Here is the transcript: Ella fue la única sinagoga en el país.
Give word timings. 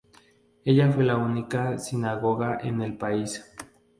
Ella 0.65 0.91
fue 0.91 1.03
la 1.03 1.15
única 1.15 1.77
sinagoga 1.77 2.57
en 2.63 2.81
el 2.81 2.97
país. 2.97 3.45